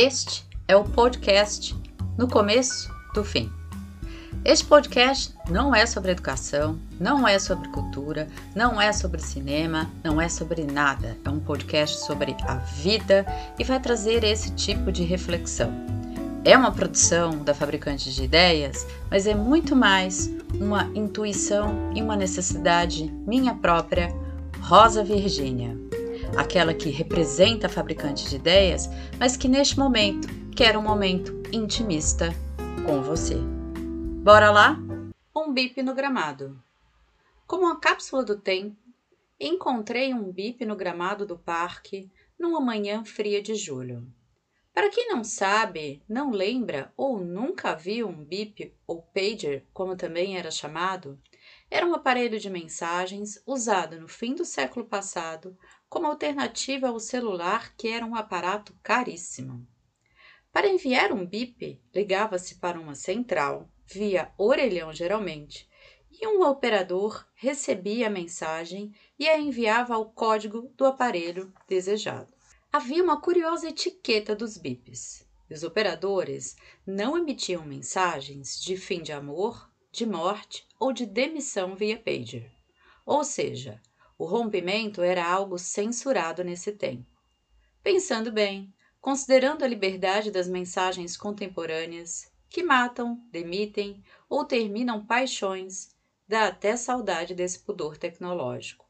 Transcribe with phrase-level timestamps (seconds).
[0.00, 1.74] Este é o podcast
[2.16, 3.50] No Começo do Fim.
[4.44, 10.20] Este podcast não é sobre educação, não é sobre cultura, não é sobre cinema, não
[10.20, 11.18] é sobre nada.
[11.24, 13.26] É um podcast sobre a vida
[13.58, 15.72] e vai trazer esse tipo de reflexão.
[16.44, 20.30] É uma produção da Fabricante de Ideias, mas é muito mais
[20.60, 24.14] uma intuição e uma necessidade minha própria,
[24.60, 25.76] Rosa Virgínia
[26.36, 28.88] aquela que representa a fabricante de ideias,
[29.18, 32.28] mas que neste momento quer um momento intimista
[32.84, 33.36] com você.
[34.22, 34.78] Bora lá?
[35.34, 36.62] Um bip no gramado.
[37.46, 38.76] Como uma cápsula do tempo,
[39.40, 44.06] encontrei um bip no gramado do parque numa manhã fria de julho.
[44.74, 50.38] Para quem não sabe, não lembra ou nunca viu um bip ou pager, como também
[50.38, 51.18] era chamado,
[51.70, 57.74] era um aparelho de mensagens usado no fim do século passado como alternativa ao celular,
[57.76, 59.66] que era um aparato caríssimo.
[60.52, 65.68] Para enviar um bip, ligava-se para uma central, via orelhão geralmente,
[66.10, 72.32] e um operador recebia a mensagem e a enviava ao código do aparelho desejado.
[72.72, 75.26] Havia uma curiosa etiqueta dos bips.
[75.50, 81.98] Os operadores não emitiam mensagens de fim de amor, de morte ou de demissão via
[81.98, 82.52] pager.
[83.06, 83.80] Ou seja,
[84.18, 87.06] o rompimento era algo censurado nesse tempo.
[87.82, 95.96] Pensando bem, considerando a liberdade das mensagens contemporâneas, que matam, demitem ou terminam paixões,
[96.26, 98.88] dá até saudade desse pudor tecnológico.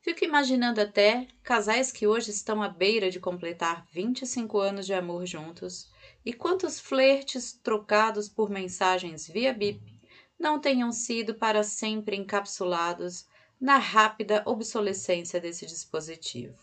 [0.00, 5.26] Fico imaginando até casais que hoje estão à beira de completar 25 anos de amor
[5.26, 5.90] juntos
[6.24, 9.82] e quantos flertes trocados por mensagens via bip
[10.38, 13.26] não tenham sido para sempre encapsulados
[13.60, 16.58] na rápida obsolescência desse dispositivo.